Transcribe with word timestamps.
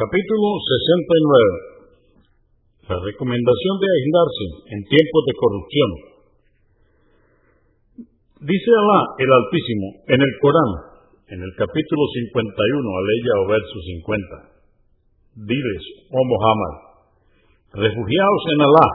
Capítulo 0.00 0.56
69. 0.64 2.88
La 2.88 2.96
recomendación 3.04 3.74
de 3.84 3.84
aislarse 3.84 4.46
en 4.72 4.80
tiempos 4.88 5.22
de 5.28 5.34
corrupción. 5.36 5.90
Dice 8.48 8.70
Alá 8.80 9.00
el 9.20 9.28
Altísimo 9.28 10.00
en 10.08 10.24
el 10.24 10.32
Corán, 10.40 10.72
en 11.36 11.44
el 11.44 11.52
capítulo 11.52 12.02
51, 12.16 12.80
aleya 12.80 13.34
o 13.44 13.52
verso 13.52 13.76
50. 15.36 15.36
Diles, 15.36 15.84
oh 16.16 16.24
Muhammad, 16.24 16.74
refugiaos 17.76 18.44
en 18.56 18.60
Alá 18.72 18.88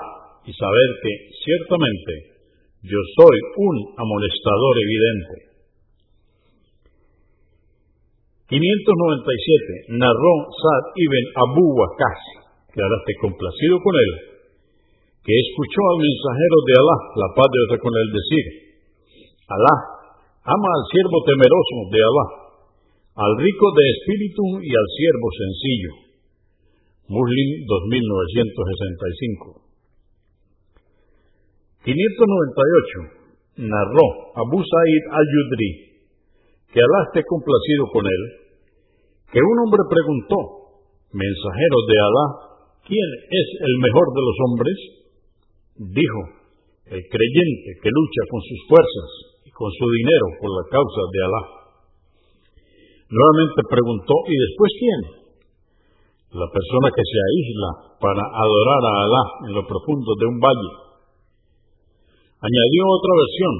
y 0.50 0.58
saber 0.58 0.90
que, 1.06 1.14
ciertamente, 1.38 2.34
yo 2.82 2.98
soy 3.14 3.38
un 3.62 3.94
amonestador 3.94 4.74
evidente. 4.82 5.55
597. 8.48 9.98
Narró 9.98 10.34
Sad 10.54 10.86
ibn 10.94 11.26
Abu 11.50 11.66
Waqas, 11.74 12.22
que 12.70 12.78
ahora 12.78 13.02
esté 13.02 13.14
complacido 13.22 13.82
con 13.82 13.94
él, 13.98 14.12
que 15.26 15.34
escuchó 15.34 15.82
al 15.90 16.06
mensajero 16.06 16.58
de 16.70 16.74
Alá, 16.78 16.98
la 17.26 17.30
paz 17.34 17.50
de 17.50 17.58
Dios 17.58 17.82
con 17.82 17.94
él, 17.98 18.08
decir, 18.14 18.46
Alá 19.50 19.76
ama 20.46 20.70
al 20.78 20.86
siervo 20.94 21.26
temeroso 21.26 21.90
de 21.90 22.00
Alá, 22.06 22.26
al 23.18 23.34
rico 23.42 23.66
de 23.74 23.84
espíritu 23.90 24.62
y 24.62 24.70
al 24.70 24.88
siervo 24.94 25.28
sencillo. 25.34 26.06
Muslim 27.10 27.66
2965. 27.66 29.66
598. 31.86 33.26
Narró 33.66 34.06
Abu 34.38 34.62
Sa'id 34.62 35.04
al-Yudri, 35.10 35.70
que 36.74 36.82
Alá 36.82 37.10
esté 37.10 37.26
complacido 37.26 37.90
con 37.94 38.06
él, 38.06 38.45
que 39.36 39.44
un 39.44 39.58
hombre 39.68 39.84
preguntó, 39.92 40.40
mensajero 41.12 41.78
de 41.92 41.96
Alá, 42.00 42.26
¿quién 42.88 43.10
es 43.28 43.48
el 43.68 43.76
mejor 43.84 44.08
de 44.16 44.24
los 44.24 44.38
hombres? 44.48 44.78
Dijo, 45.92 46.22
el 46.88 47.04
creyente 47.04 47.70
que 47.84 47.92
lucha 47.92 48.22
con 48.32 48.40
sus 48.40 48.60
fuerzas 48.72 49.10
y 49.44 49.52
con 49.52 49.68
su 49.76 49.86
dinero 49.92 50.40
por 50.40 50.56
la 50.56 50.64
causa 50.72 51.02
de 51.12 51.20
Alá. 51.20 51.44
Nuevamente 53.12 53.60
preguntó, 53.68 54.16
¿y 54.24 54.36
después 54.40 54.72
quién? 54.80 55.00
La 56.32 56.48
persona 56.48 56.88
que 56.96 57.04
se 57.04 57.20
aísla 57.20 57.70
para 58.00 58.24
adorar 58.24 58.82
a 58.88 58.94
Alá 59.04 59.24
en 59.48 59.52
lo 59.52 59.68
profundo 59.68 60.16
de 60.16 60.26
un 60.32 60.40
valle. 60.40 60.72
Añadió 62.40 62.82
otra 62.88 63.14
versión, 63.20 63.56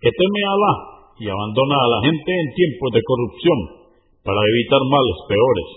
que 0.00 0.08
teme 0.08 0.40
a 0.40 0.52
Alá 0.56 0.74
y 1.20 1.24
abandona 1.28 1.76
a 1.84 1.90
la 1.92 2.00
gente 2.00 2.32
en 2.32 2.48
tiempos 2.56 2.96
de 2.96 3.04
corrupción 3.04 3.75
para 4.26 4.42
evitar 4.42 4.82
males 4.90 5.18
peores. 5.30 5.68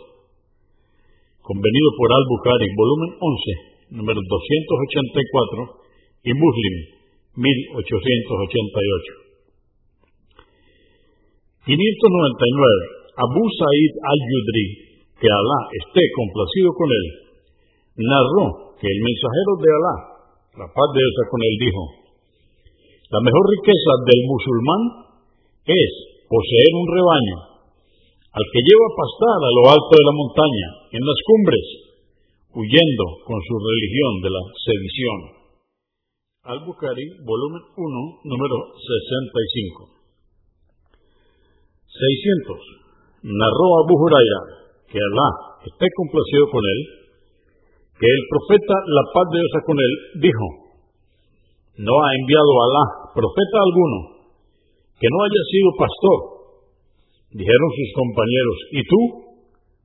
Convenido 1.46 1.90
por 2.02 2.10
Al-Bukhari, 2.10 2.68
volumen 2.74 3.10
11, 3.22 3.94
número 3.94 4.18
284 4.18 5.86
y 6.26 6.34
Muslim, 6.34 6.76
1888. 7.38 9.30
599. 11.62 11.78
Abu 13.22 13.44
Sa'id 13.54 13.94
al-Yudri, 14.02 14.66
que 15.22 15.30
Alá 15.30 15.60
esté 15.86 16.02
complacido 16.18 16.74
con 16.74 16.90
él, 16.90 17.06
narró 18.02 18.74
que 18.82 18.90
el 18.90 19.00
mensajero 19.06 19.52
de 19.62 19.70
Alá, 19.78 19.96
la 20.58 20.68
paz 20.74 20.90
de 20.98 21.02
Dios 21.06 21.30
con 21.30 21.42
él, 21.46 21.56
dijo, 21.62 21.84
la 23.14 23.22
mejor 23.22 23.46
riqueza 23.62 23.94
del 24.10 24.22
musulmán 24.26 24.82
es 25.70 25.92
poseer 26.26 26.72
un 26.74 26.88
rebaño 26.90 27.49
al 28.40 28.46
que 28.56 28.64
lleva 28.64 28.86
a 28.88 28.96
pastar 28.96 29.38
a 29.44 29.52
lo 29.52 29.64
alto 29.76 29.94
de 30.00 30.06
la 30.08 30.16
montaña, 30.16 30.68
en 30.96 31.04
las 31.04 31.20
cumbres, 31.28 31.66
huyendo 32.56 33.06
con 33.28 33.36
su 33.44 33.56
religión 33.60 34.12
de 34.24 34.30
la 34.32 34.44
sedición. 34.64 35.20
Al-Bukhari, 36.56 37.20
volumen 37.28 37.64
1, 37.76 38.24
número 38.32 38.58
65. 38.80 39.92
600. 41.84 43.28
Narró 43.28 43.68
Abu 43.84 44.08
Huraira, 44.08 44.42
que 44.88 45.04
Alá 45.04 45.60
esté 45.68 45.88
complacido 46.00 46.48
con 46.48 46.64
él, 46.64 46.80
que 47.92 48.08
el 48.08 48.24
profeta, 48.32 48.76
la 48.88 49.04
paz 49.12 49.26
de 49.36 49.38
Dios 49.44 49.56
con 49.68 49.78
él, 49.84 49.94
dijo, 50.24 50.48
no 51.84 51.92
ha 51.92 52.10
enviado 52.16 52.52
Alá 52.56 52.86
profeta 53.12 53.58
alguno 53.60 54.00
que 54.96 55.08
no 55.12 55.18
haya 55.28 55.44
sido 55.52 55.68
pastor. 55.76 56.39
Dijeron 57.30 57.70
sus 57.78 57.90
compañeros, 57.94 58.58
¿y 58.74 58.82
tú? 58.90 59.02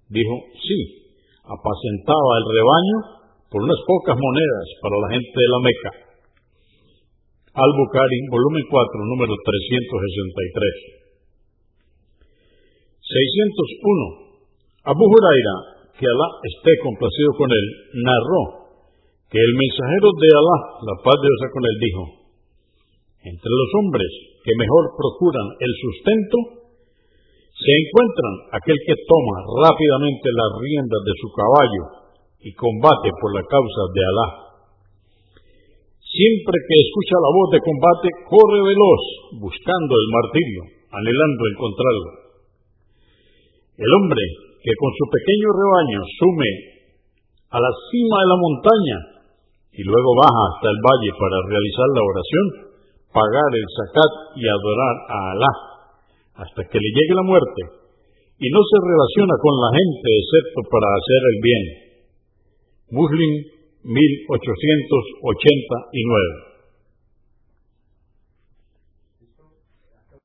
Dijo, 0.09 0.35
sí, 0.65 0.79
apacentaba 1.45 2.31
el 2.41 2.47
rebaño 2.49 2.97
por 3.53 3.61
unas 3.61 3.81
pocas 3.85 4.17
monedas 4.17 4.67
para 4.81 4.97
la 4.97 5.09
gente 5.13 5.37
de 5.37 5.51
la 5.53 5.61
Meca. 5.61 5.93
Al-Bukhari, 7.55 8.19
volumen 8.33 8.65
4, 8.67 9.13
número 9.15 9.31
363. 9.31 11.05
601. 13.05 14.91
Abu 14.91 15.05
Huraira, 15.05 15.57
que 15.95 16.03
Alá 16.09 16.29
esté 16.49 16.73
complacido 16.83 17.31
con 17.39 17.49
él, 17.53 17.67
narró 18.03 18.43
que 19.29 19.39
el 19.39 19.53
mensajero 19.55 20.09
de 20.17 20.29
Alá, 20.33 20.59
la 20.83 20.97
paz 21.05 21.17
de 21.21 21.29
Dios 21.29 21.53
con 21.53 21.63
él, 21.63 21.77
dijo, 21.79 22.03
entre 23.29 23.53
los 23.53 23.71
hombres 23.79 24.11
que 24.43 24.53
mejor 24.57 24.85
procuran 24.97 25.47
el 25.61 25.73
sustento, 25.79 26.64
se 27.55 27.71
encuentran 27.71 28.35
aquel 28.59 28.79
que 28.83 28.99
toma 29.07 29.37
rápidamente 29.63 30.27
las 30.35 30.51
riendas 30.59 31.03
de 31.07 31.15
su 31.23 31.29
caballo 31.31 31.85
y 32.43 32.51
combate 32.59 33.15
por 33.15 33.31
la 33.31 33.47
causa 33.47 33.83
de 33.95 34.03
Alá. 34.03 34.29
Siempre 36.03 36.57
que 36.67 36.77
escucha 36.83 37.15
la 37.15 37.31
voz 37.31 37.49
de 37.55 37.63
combate, 37.63 38.07
corre 38.27 38.59
veloz, 38.59 39.03
buscando 39.39 39.93
el 39.95 40.07
martirio, 40.11 40.63
anhelando 40.99 41.43
encontrarlo. 41.55 42.11
El 43.79 43.91
hombre 44.03 44.23
que 44.59 44.75
con 44.75 44.91
su 44.99 45.05
pequeño 45.15 45.49
rebaño 45.55 46.01
sume 46.19 46.51
a 47.55 47.59
la 47.63 47.73
cima 47.91 48.17
de 48.19 48.29
la 48.35 48.39
montaña 48.39 48.99
y 49.79 49.83
luego 49.87 50.11
baja 50.19 50.43
hasta 50.55 50.69
el 50.75 50.79
valle 50.83 51.11
para 51.19 51.39
realizar 51.55 51.89
la 51.95 52.03
oración, 52.03 52.47
pagar 53.15 53.51
el 53.55 53.69
zakat 53.79 54.13
y 54.39 54.43
adorar 54.43 54.97
a 55.07 55.19
Alá 55.39 55.74
hasta 56.35 56.65
que 56.67 56.79
le 56.79 56.91
llegue 56.91 57.15
la 57.15 57.23
muerte 57.23 57.63
y 58.39 58.51
no 58.51 58.63
se 58.63 58.79
relaciona 58.83 59.35
con 59.39 59.61
la 59.63 59.71
gente 59.75 60.19
excepto 60.19 60.63
para 60.71 60.95
hacer 60.99 61.23
el 61.31 61.39
bien. 61.43 61.63
Muslim 62.91 63.45
1889 63.85 66.54